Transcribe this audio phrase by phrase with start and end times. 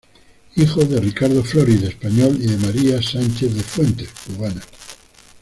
[0.55, 4.61] Hijo de Ricardo Florit, español, y de María Sánchez de Fuentes, cubana.